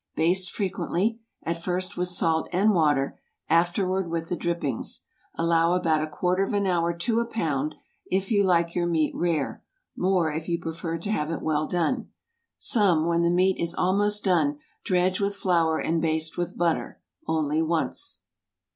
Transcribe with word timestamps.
Baste 0.15 0.49
frequently, 0.51 1.19
at 1.43 1.61
first 1.61 1.95
with 1.95 2.07
salt 2.07 2.49
and 2.51 2.73
water, 2.73 3.19
afterward 3.49 4.09
with 4.09 4.29
the 4.29 4.35
drippings. 4.35 5.03
Allow 5.35 5.73
about 5.75 6.01
a 6.01 6.07
quarter 6.09 6.41
of 6.43 6.53
an 6.53 6.65
hour 6.65 6.91
to 6.91 7.19
a 7.19 7.25
pound, 7.27 7.75
if 8.09 8.31
you 8.31 8.43
like 8.43 8.73
your 8.73 8.87
meat 8.87 9.13
rare; 9.15 9.63
more, 9.95 10.31
if 10.31 10.49
you 10.49 10.57
prefer 10.59 10.97
to 10.97 11.11
have 11.11 11.29
it 11.29 11.43
well 11.43 11.67
done. 11.67 12.09
Some, 12.57 13.05
when 13.05 13.21
the 13.21 13.29
meat 13.29 13.59
is 13.61 13.75
almost 13.75 14.23
done, 14.23 14.57
dredge 14.83 15.19
with 15.19 15.35
flour 15.35 15.77
and 15.77 16.01
baste 16.01 16.35
with 16.35 16.57
butter—only 16.57 17.61
once. 17.61 18.21